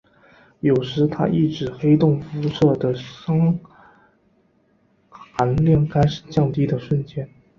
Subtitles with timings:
[0.61, 3.59] 有时它亦指黑洞辐射的熵
[5.11, 7.29] 含量开始降低的瞬间。